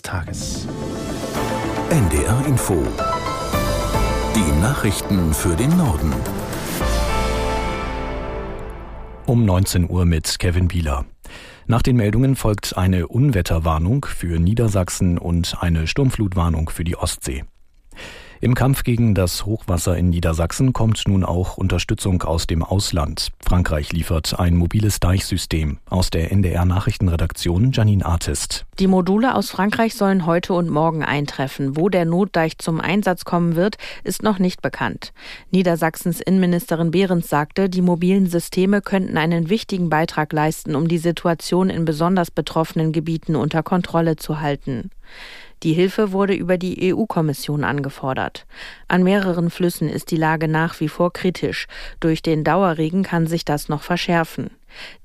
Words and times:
des 0.00 0.02
Tages. 0.02 0.68
NDR 1.90 2.46
Info. 2.46 2.82
Die 4.34 4.60
Nachrichten 4.60 5.34
für 5.34 5.54
den 5.56 5.76
Norden. 5.76 6.12
Um 9.26 9.44
19 9.44 9.88
Uhr 9.88 10.04
mit 10.04 10.38
Kevin 10.38 10.68
Bieler. 10.68 11.04
Nach 11.66 11.82
den 11.82 11.96
Meldungen 11.96 12.36
folgt 12.36 12.76
eine 12.76 13.06
Unwetterwarnung 13.06 14.04
für 14.04 14.40
Niedersachsen 14.40 15.18
und 15.18 15.56
eine 15.60 15.86
Sturmflutwarnung 15.86 16.70
für 16.70 16.84
die 16.84 16.96
Ostsee. 16.96 17.44
Im 18.42 18.54
Kampf 18.54 18.84
gegen 18.84 19.14
das 19.14 19.44
Hochwasser 19.44 19.98
in 19.98 20.08
Niedersachsen 20.08 20.72
kommt 20.72 21.06
nun 21.06 21.24
auch 21.24 21.58
Unterstützung 21.58 22.22
aus 22.22 22.46
dem 22.46 22.62
Ausland. 22.62 23.28
Frankreich 23.44 23.92
liefert 23.92 24.40
ein 24.40 24.56
mobiles 24.56 24.98
Deichsystem. 24.98 25.78
Aus 25.90 26.08
der 26.08 26.32
NDR 26.32 26.64
Nachrichtenredaktion 26.64 27.72
Janine 27.72 28.06
Artist. 28.06 28.64
Die 28.78 28.86
Module 28.86 29.34
aus 29.34 29.50
Frankreich 29.50 29.94
sollen 29.94 30.24
heute 30.24 30.54
und 30.54 30.70
morgen 30.70 31.04
eintreffen. 31.04 31.76
Wo 31.76 31.90
der 31.90 32.06
Notdeich 32.06 32.56
zum 32.56 32.80
Einsatz 32.80 33.26
kommen 33.26 33.56
wird, 33.56 33.76
ist 34.04 34.22
noch 34.22 34.38
nicht 34.38 34.62
bekannt. 34.62 35.12
Niedersachsens 35.50 36.22
Innenministerin 36.22 36.92
Behrens 36.92 37.28
sagte, 37.28 37.68
die 37.68 37.82
mobilen 37.82 38.26
Systeme 38.26 38.80
könnten 38.80 39.18
einen 39.18 39.50
wichtigen 39.50 39.90
Beitrag 39.90 40.32
leisten, 40.32 40.76
um 40.76 40.88
die 40.88 40.96
Situation 40.96 41.68
in 41.68 41.84
besonders 41.84 42.30
betroffenen 42.30 42.92
Gebieten 42.92 43.36
unter 43.36 43.62
Kontrolle 43.62 44.16
zu 44.16 44.40
halten. 44.40 44.88
Die 45.62 45.74
Hilfe 45.74 46.12
wurde 46.12 46.34
über 46.34 46.56
die 46.56 46.94
EU-Kommission 46.94 47.64
angefordert. 47.64 48.46
An 48.88 49.02
mehreren 49.02 49.50
Flüssen 49.50 49.90
ist 49.90 50.10
die 50.10 50.16
Lage 50.16 50.48
nach 50.48 50.80
wie 50.80 50.88
vor 50.88 51.12
kritisch. 51.12 51.66
Durch 52.00 52.22
den 52.22 52.44
Dauerregen 52.44 53.02
kann 53.02 53.26
sich 53.26 53.44
das 53.44 53.68
noch 53.68 53.82
verschärfen. 53.82 54.50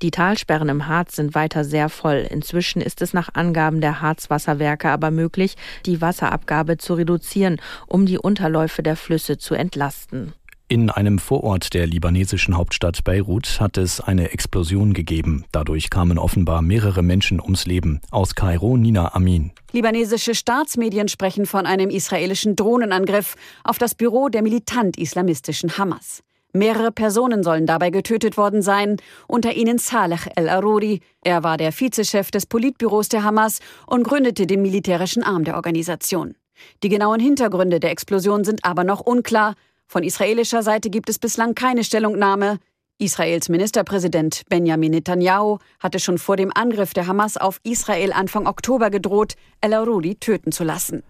Die 0.00 0.10
Talsperren 0.10 0.68
im 0.68 0.86
Harz 0.86 1.16
sind 1.16 1.34
weiter 1.34 1.64
sehr 1.64 1.88
voll. 1.88 2.26
Inzwischen 2.30 2.80
ist 2.80 3.02
es 3.02 3.12
nach 3.12 3.34
Angaben 3.34 3.80
der 3.80 4.00
Harzwasserwerke 4.00 4.88
aber 4.88 5.10
möglich, 5.10 5.56
die 5.84 6.00
Wasserabgabe 6.00 6.78
zu 6.78 6.94
reduzieren, 6.94 7.60
um 7.86 8.06
die 8.06 8.18
Unterläufe 8.18 8.82
der 8.82 8.96
Flüsse 8.96 9.36
zu 9.36 9.54
entlasten. 9.54 10.32
In 10.68 10.90
einem 10.90 11.20
Vorort 11.20 11.74
der 11.74 11.86
libanesischen 11.86 12.56
Hauptstadt 12.56 13.04
Beirut 13.04 13.60
hat 13.60 13.76
es 13.76 14.00
eine 14.00 14.32
Explosion 14.32 14.94
gegeben. 14.94 15.44
Dadurch 15.52 15.90
kamen 15.90 16.18
offenbar 16.18 16.60
mehrere 16.60 17.04
Menschen 17.04 17.40
ums 17.40 17.66
Leben. 17.66 18.00
Aus 18.10 18.34
Kairo 18.34 18.76
Nina 18.76 19.14
Amin. 19.14 19.52
Libanesische 19.70 20.34
Staatsmedien 20.34 21.06
sprechen 21.06 21.46
von 21.46 21.66
einem 21.66 21.88
israelischen 21.88 22.56
Drohnenangriff 22.56 23.36
auf 23.62 23.78
das 23.78 23.94
Büro 23.94 24.28
der 24.28 24.42
militant-islamistischen 24.42 25.78
Hamas. 25.78 26.24
Mehrere 26.52 26.90
Personen 26.90 27.44
sollen 27.44 27.66
dabei 27.66 27.90
getötet 27.90 28.36
worden 28.36 28.60
sein, 28.60 28.96
unter 29.28 29.52
ihnen 29.54 29.78
Saleh 29.78 30.26
el-Aruri. 30.34 31.00
Er 31.22 31.44
war 31.44 31.58
der 31.58 31.70
Vizechef 31.70 32.32
des 32.32 32.46
Politbüros 32.46 33.08
der 33.08 33.22
Hamas 33.22 33.60
und 33.86 34.02
gründete 34.02 34.48
den 34.48 34.62
militärischen 34.62 35.22
Arm 35.22 35.44
der 35.44 35.54
Organisation. 35.54 36.34
Die 36.82 36.88
genauen 36.88 37.20
Hintergründe 37.20 37.78
der 37.78 37.92
Explosion 37.92 38.42
sind 38.42 38.64
aber 38.64 38.82
noch 38.82 39.00
unklar. 39.00 39.54
Von 39.88 40.02
israelischer 40.02 40.62
Seite 40.62 40.90
gibt 40.90 41.08
es 41.08 41.18
bislang 41.18 41.54
keine 41.54 41.84
Stellungnahme. 41.84 42.58
Israels 42.98 43.48
Ministerpräsident 43.48 44.42
Benjamin 44.48 44.92
Netanyahu 44.92 45.58
hatte 45.80 46.00
schon 46.00 46.18
vor 46.18 46.36
dem 46.36 46.50
Angriff 46.54 46.94
der 46.94 47.06
Hamas 47.06 47.36
auf 47.36 47.60
Israel 47.62 48.12
Anfang 48.12 48.46
Oktober 48.46 48.90
gedroht, 48.90 49.34
El-Aruri 49.60 50.16
töten 50.16 50.50
zu 50.50 50.64
lassen. 50.64 51.02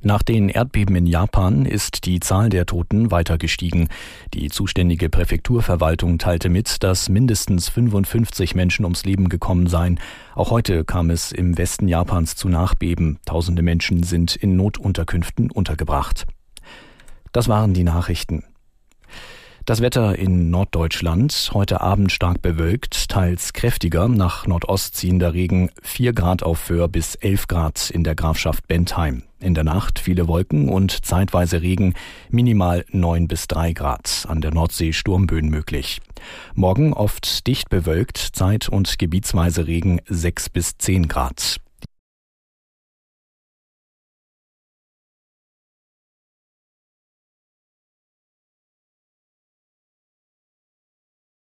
Nach 0.00 0.22
den 0.22 0.48
Erdbeben 0.48 0.94
in 0.94 1.06
Japan 1.06 1.64
ist 1.64 2.04
die 2.06 2.20
Zahl 2.20 2.50
der 2.50 2.66
Toten 2.66 3.10
weiter 3.10 3.36
gestiegen. 3.36 3.88
Die 4.32 4.48
zuständige 4.48 5.08
Präfekturverwaltung 5.08 6.18
teilte 6.18 6.48
mit, 6.48 6.84
dass 6.84 7.08
mindestens 7.08 7.68
55 7.68 8.54
Menschen 8.54 8.84
ums 8.84 9.04
Leben 9.04 9.28
gekommen 9.28 9.66
seien. 9.66 9.98
Auch 10.36 10.52
heute 10.52 10.84
kam 10.84 11.10
es 11.10 11.32
im 11.32 11.58
Westen 11.58 11.88
Japans 11.88 12.36
zu 12.36 12.48
Nachbeben. 12.48 13.18
Tausende 13.26 13.62
Menschen 13.62 14.04
sind 14.04 14.36
in 14.36 14.54
Notunterkünften 14.54 15.50
untergebracht. 15.50 16.26
Das 17.32 17.48
waren 17.48 17.74
die 17.74 17.84
Nachrichten. 17.84 18.44
Das 19.68 19.82
Wetter 19.82 20.18
in 20.18 20.48
Norddeutschland 20.48 21.50
heute 21.52 21.82
Abend 21.82 22.10
stark 22.10 22.40
bewölkt, 22.40 23.10
teils 23.10 23.52
kräftiger, 23.52 24.08
nach 24.08 24.46
Nordost 24.46 24.96
ziehender 24.96 25.34
Regen 25.34 25.68
4 25.82 26.14
Grad 26.14 26.42
auf 26.42 26.58
Föhr 26.58 26.88
bis 26.88 27.16
11 27.16 27.48
Grad 27.48 27.90
in 27.90 28.02
der 28.02 28.14
Grafschaft 28.14 28.66
Bentheim. 28.66 29.24
In 29.40 29.52
der 29.52 29.64
Nacht 29.64 29.98
viele 29.98 30.26
Wolken 30.26 30.70
und 30.70 31.04
zeitweise 31.04 31.60
Regen, 31.60 31.92
minimal 32.30 32.86
9 32.92 33.28
bis 33.28 33.46
3 33.46 33.74
Grad, 33.74 34.24
an 34.26 34.40
der 34.40 34.54
Nordsee 34.54 34.94
Sturmböen 34.94 35.50
möglich. 35.50 36.00
Morgen 36.54 36.94
oft 36.94 37.46
dicht 37.46 37.68
bewölkt, 37.68 38.16
zeit- 38.16 38.70
und 38.70 38.98
gebietsweise 38.98 39.66
Regen 39.66 40.00
6 40.08 40.48
bis 40.48 40.78
10 40.78 41.08
Grad. 41.08 41.60